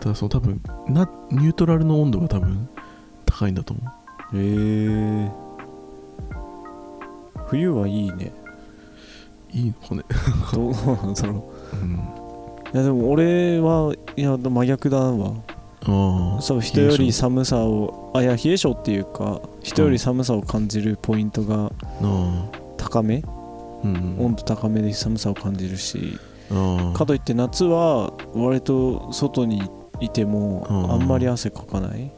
[0.00, 2.68] だその多分なニュートラルの温度が多分
[3.38, 3.94] 高いんだと思あ
[4.32, 5.30] へえ
[7.48, 8.32] 冬はいいね
[9.52, 10.02] いいのかね
[10.52, 12.24] どうなんだろうん
[12.72, 15.34] いやでも俺はいや真逆だわ
[15.86, 21.70] あそう人より寒さをあいや冷え性っていうか人より寒さを感じるポイントが
[22.76, 23.20] 高め、う
[23.86, 26.18] ん温度高めで寒さを感じるし
[26.94, 29.62] かといって夏は割と外に
[30.00, 32.10] いてもあんまり汗かかない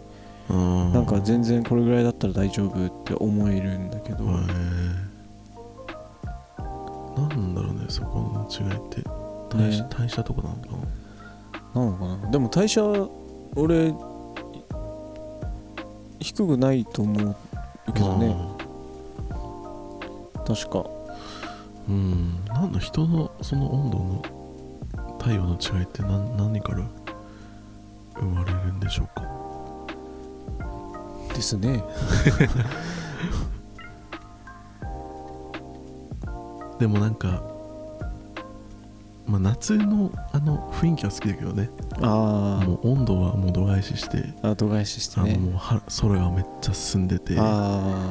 [0.49, 4.25] なんか全然これぐらいだったら大丈夫って思えるんだけど。
[4.25, 4.27] へ
[7.17, 9.03] なんだろうねそこの違いって。
[9.51, 9.89] 代謝,、ね。
[9.99, 10.67] 代謝とかなのか？
[11.75, 12.31] ななのかな？
[12.31, 12.83] でも代謝
[13.55, 13.95] 俺
[16.21, 17.37] 低くないと思う
[17.93, 18.37] けどね。
[20.47, 20.85] 確か。
[21.89, 22.45] うん。
[22.47, 24.23] なんだ人のその温度の
[25.19, 26.87] 体温の違いって何何から
[28.17, 29.36] 生まれるんでしょうか？
[31.37, 31.85] ですね。
[36.79, 37.43] でもなんか
[39.27, 41.71] まあ夏のあの雰囲気は好きだけどね。
[42.01, 44.35] あもう温度はもう度外視して。
[44.43, 47.35] あ後返ししてあのねもうは空がめっちゃ進んでて。
[47.39, 48.07] あ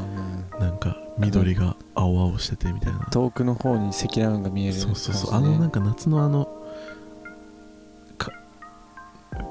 [0.58, 3.00] あなんか緑が青々しててみたいな。
[3.12, 6.50] 遠くの方に積乱雲が見えるそうそうそう、あのなんか夏のあの
[8.18, 8.32] か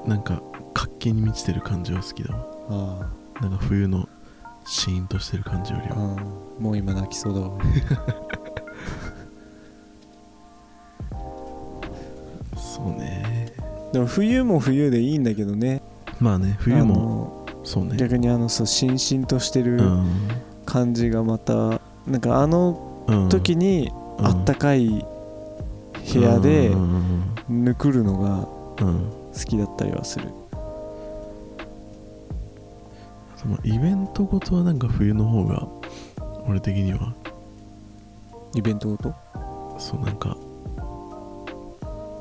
[0.05, 0.41] なんか
[0.73, 2.45] 活気に満ちてる感じは好きだわ。
[2.69, 3.09] あ
[3.41, 4.07] なんか冬の
[4.65, 6.05] シーンとしてる感じよりあ、は。
[6.57, 7.51] うん、もう今泣きそうだわ。
[12.57, 13.51] そうね。
[13.93, 15.81] でも冬も冬でいいんだけどね。
[16.19, 17.97] まあね冬ももそうね。
[17.97, 20.07] 逆にあのそうしんしんとしてるうん。
[20.65, 23.29] 感じがまたなんかあのうん。
[23.29, 25.05] 時にあったかい
[26.13, 26.71] 部屋で
[27.49, 30.29] ぬくるのが好きだったりはする
[33.45, 35.67] そのイベントごとはなんか冬の方が
[36.47, 37.13] 俺的には。
[38.55, 39.13] イベントごと？
[39.77, 40.35] そうなんか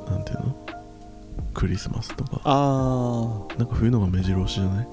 [0.07, 0.55] なんていうの？
[1.55, 2.43] クリスマスとか。
[2.45, 4.89] あなんか冬のが目白押しじゃない？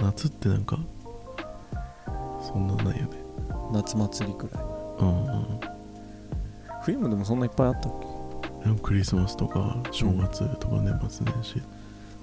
[0.00, 0.78] 夏ってなんか
[2.40, 3.18] そんなないよね。
[3.50, 4.64] あ夏祭りくらい。
[5.00, 5.60] うんうん
[6.84, 7.92] 冬もでもそんないっぱいあったっ
[8.62, 8.64] け？
[8.64, 11.60] でもクリスマスとか正月とか年末年始、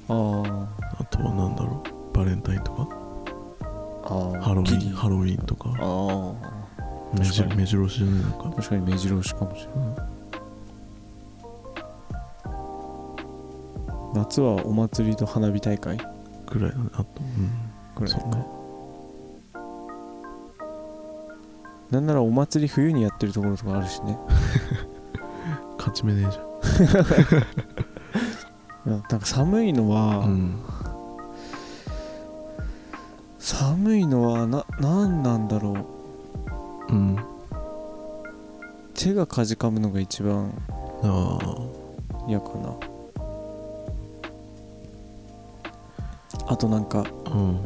[0.07, 1.94] ああとはなんだろう？
[2.15, 2.87] バレンタインとか？
[4.07, 4.07] あ
[4.41, 5.69] ハロウィンハロウィンとか？
[5.69, 6.33] ああ
[7.17, 9.87] 目白目白押しじゃないなんか、確かに目白押しかもしれない。
[14.13, 15.97] うん、夏はお祭りと花火大会？
[16.51, 17.21] ぐらいだねあと
[17.95, 18.19] くらいか
[21.91, 24.17] なんならお祭り冬にやってるところとかあるしね。
[24.29, 24.31] う
[25.75, 26.37] ん勝ち目ねえじ
[28.87, 30.59] いやなんか寒いのは、ゃんうん
[33.45, 35.73] 寒いのはな何なんだろ
[36.89, 36.91] う。
[36.91, 37.15] うん。
[38.95, 40.51] 手がかじかむのが一番
[41.03, 41.37] あ
[42.27, 42.75] 嫌かな。
[46.47, 47.59] あとなんかあうん。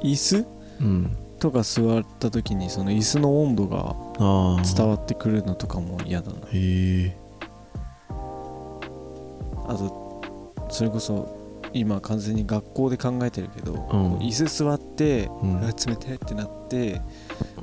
[0.00, 0.46] 椅子？
[0.80, 1.14] うん。
[1.38, 3.94] とか座った時にその椅子の温度が
[4.74, 6.38] 伝わってくるのとかも嫌だな。
[6.50, 7.16] へえ
[9.68, 10.22] あと
[10.70, 11.41] それこそ
[11.74, 15.56] 今完全に学校で考えてるけど、こう椅子座って、うん。
[15.58, 17.00] あ冷たいってなって、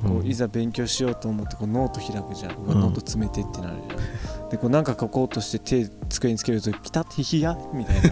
[0.02, 0.10] うん。
[0.10, 2.80] こういざ勉強しようと思ってこうノート開くじゃん、うん。
[2.80, 4.48] ノート冷てってなるじゃん。
[4.48, 8.10] でこうなんか書こうとして手、机につけるとピタッてヒヤみたいな。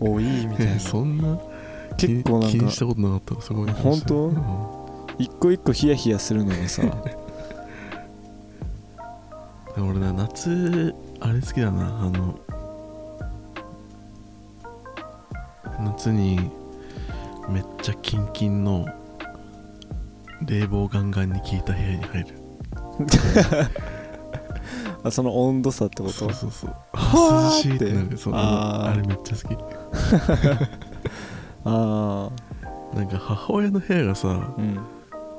[0.00, 0.72] おいいみたいな。
[0.74, 1.38] えそんな？
[1.96, 3.40] 結構なんか気にしたことなかった。
[3.42, 4.14] すごいね本当？
[4.28, 4.36] うん。
[5.18, 6.82] 一個一個ヒヤヒヤするのがさ。
[9.76, 12.00] 俺な夏あれ好きだな。
[12.02, 12.38] あの
[15.84, 16.50] 夏に
[17.48, 18.86] めっちゃキンキンの
[20.46, 22.28] 冷房ガンガンに効いた部屋に入る。
[25.02, 26.12] あその温度差ってこと？
[26.12, 26.74] そうそうそう。
[26.94, 28.16] 涼しいってなる。
[28.18, 28.92] そうあー。
[28.92, 29.56] あれめっちゃ好き。
[31.64, 32.30] あ
[32.94, 34.78] なんか母親の部屋がさあうん。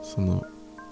[0.01, 0.43] その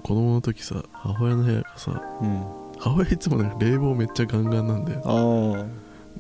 [0.04, 2.44] 子供の時さ母親の部屋がさうん。
[2.80, 5.02] 母親いつもなんか冷房めっちゃガンガンなんだよ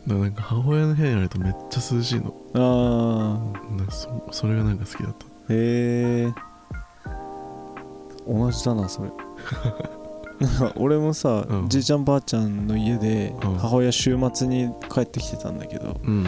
[0.09, 2.33] だかあらなんか母親の部屋に入るとめっちゃ涼しいの。
[2.55, 5.25] ああなんかそそれがなんか好きだった。
[5.25, 6.33] あへえ
[8.27, 9.09] 同じだなそれ。
[10.39, 11.69] なんか俺もさ、うん。
[11.69, 13.55] じいちゃんばあちゃんの家でうん。
[13.55, 16.27] 母親週末に帰ってきてたんだけど、うん。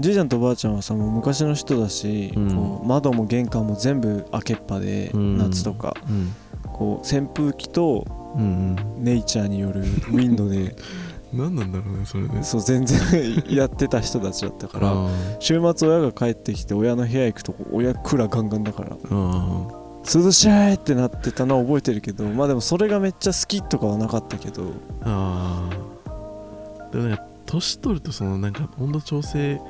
[0.00, 2.54] じいちゃんとばあちゃんはさもう昔の人だし、うん。
[2.54, 5.38] こう窓も玄関も全部開けっぱで、うん。
[5.38, 5.94] 夏とか。
[6.08, 6.32] うん。
[6.72, 8.04] こう扇風機と
[8.36, 10.72] うんネイチャーによるウィンドウでうん
[11.36, 12.42] 何なんだろうねそれね。
[12.42, 15.08] そう全然やってた人たちだったからあ
[15.40, 24.72] 週末親が帰ってきて親の部屋行くと親クーラーガンガンだから涼しいってなってたのは覚えてるけどまあでもそれがめっちゃ好きとかはなかったけどー
[25.02, 25.70] あ。
[26.06, 29.60] ーでもなんか年取るとそのなんか温度調整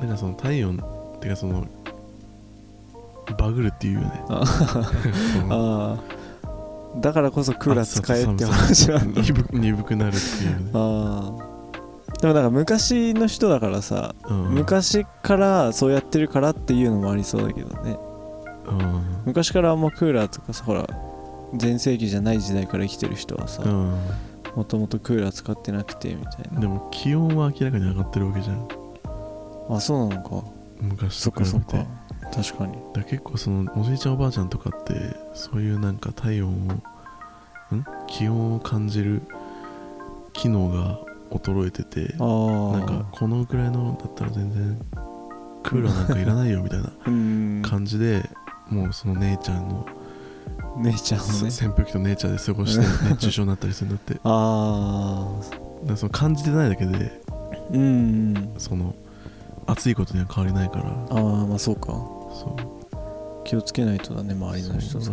[0.00, 0.82] なんかその体温
[1.16, 1.66] っていうかその
[3.38, 4.24] バグるっていうよね。
[4.28, 4.42] あ
[5.50, 6.21] あー
[6.96, 10.70] だからこそクーラー使えって話なんだ鈍く鈍くなるっていうね。
[10.74, 14.36] ああでもなんか昔の人だからさうん。
[14.54, 17.96] 昔からそうやってるからっていうのもありそうだけどね。
[18.66, 19.22] うん。
[19.24, 20.86] 昔からあんまクーラーとかさほら
[21.54, 23.96] 全盛期じゃない時代から生きてる人はさうん。
[24.54, 26.60] もともとクーラー使ってなくてみたいな。
[26.60, 28.68] でも気温は明らかに上がってるわけじゃん。
[29.70, 30.46] あそうなのか。
[30.80, 31.64] 昔そっと比べて。
[31.64, 32.01] かそっか
[32.34, 32.74] 確かに。
[32.94, 34.94] だ結構そのおじいちゃんおばあちゃんとかって
[35.34, 37.84] そういうなんか体温をん？
[38.06, 39.22] 気温を感じる
[40.32, 40.98] 機能が
[41.30, 44.78] 衰えててなんかこのぐらいのだったら全然
[45.62, 47.62] クーラーなんかいらないよみたいな うん。
[47.64, 48.28] 感じで
[48.68, 49.86] もうその姉ちゃんの
[50.78, 51.30] 姉ちゃんのね。
[51.48, 54.14] 扇風機と姉ちゃんで過ごして熱中症になったりするんだって。
[54.24, 55.28] あ
[55.86, 57.22] あらその感じてないだけで
[57.72, 58.94] うんその
[59.66, 60.84] 暑いことには変わりないから。
[61.10, 61.92] ああまあそうか
[62.42, 63.44] そう。
[63.44, 65.10] 気をつけないとだね周りの人と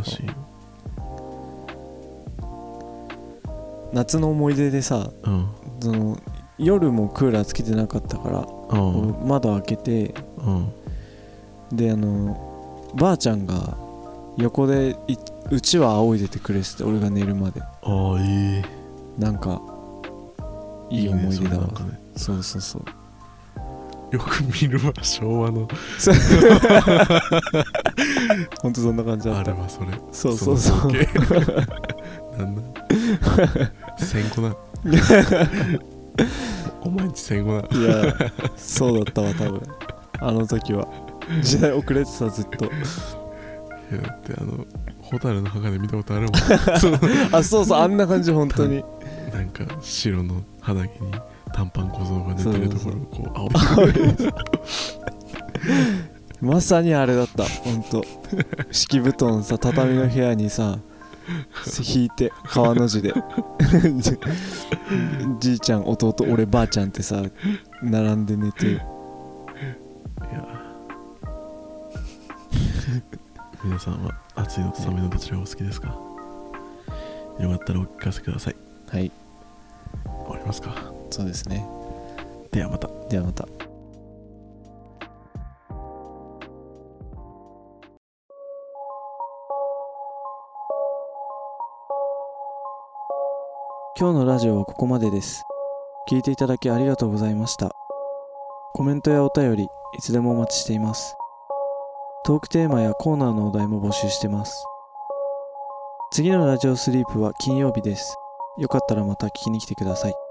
[3.91, 5.47] 夏の思い出でさうん。
[5.81, 6.17] その
[6.57, 9.27] 夜もクーラーつけてなかったからうん。
[9.27, 10.73] 窓開けてうん。
[11.71, 13.77] であのばあちゃんが
[14.37, 15.17] 横でい
[15.51, 17.61] うちわ仰いでてくれてて俺が寝るまで。
[17.61, 18.63] ああいい。
[19.17, 19.61] なんか
[20.89, 21.67] いい思い出だわ。
[21.67, 22.85] ねそうそうそう
[24.11, 25.67] よく見るわ昭和の。
[28.61, 29.51] ほんとそんな感じだあった。
[29.51, 29.87] れはそれ。
[30.11, 30.77] そうそうそう。
[30.77, 31.05] の光。
[31.05, 31.19] 景
[32.37, 32.61] なんだ。
[33.97, 34.55] 戦後な。
[36.81, 37.59] お前んち戦後な。
[37.59, 38.15] いや
[38.57, 39.61] そうだったわ多分。
[40.19, 40.87] あの時は。
[41.41, 42.65] 時代遅れてたずっと。
[42.65, 42.69] い
[43.91, 44.65] やだってあの
[45.03, 46.33] 蛍の墓で見たことあるもん。
[46.79, 46.99] そ の
[47.31, 48.83] あそうそうあんな感じ本当に。
[49.33, 51.11] なんか白の肌着に
[51.53, 53.49] 短パン小僧が寝てるところをこう青
[56.55, 57.43] まさにあれだった。
[57.43, 58.03] 本当
[58.71, 60.79] 敷布団さ畳の部屋にさ
[61.95, 63.13] 引いて川の字で。
[63.97, 64.17] じ
[65.41, 67.21] じいちゃん弟俺ばあちゃんってさ
[67.83, 68.67] 並んで寝て。
[68.71, 68.81] いや。
[73.63, 75.89] 皆さんは暑いのと寒いのどちらがお好きですか？
[77.39, 78.55] よかったらお聞かせください。
[78.89, 79.11] はい。
[80.05, 80.73] 終わりますか？
[81.09, 81.65] そうですね。
[82.51, 82.89] ではまた。
[83.09, 83.47] ではまた。
[93.97, 95.43] 今日のラジオはここまでです。
[96.09, 97.71] 聞いていただきありがとうございました。
[98.73, 99.67] コメントやお便りい
[100.01, 101.15] つでもお待ちしています。
[102.23, 104.63] トークテーマやコーナーのお題も募集してます。
[106.11, 108.15] 次のラジオスリープは金曜日です。
[108.59, 110.28] よかったらまた聞きに来てください